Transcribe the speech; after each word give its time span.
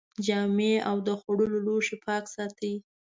جامې 0.25 0.73
او 0.89 0.97
د 1.07 1.09
خوړو 1.19 1.45
لوښي 1.65 1.95
پاک 2.05 2.23
ساتئ. 2.33 2.73